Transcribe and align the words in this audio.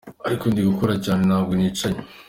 Ariko 0.27 0.45
ndi 0.47 0.61
gukora 0.69 0.93
cyane 1.05 1.21
ntabwo 1.29 1.51
nicaye. 1.59 1.99